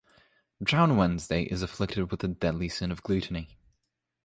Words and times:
Drowned 0.63 0.97
Wednesday 0.97 1.43
is 1.43 1.61
afflicted 1.61 2.09
with 2.09 2.21
the 2.21 2.27
deadly 2.27 2.69
sin 2.69 2.91
of 2.91 3.03
gluttony. 3.03 3.59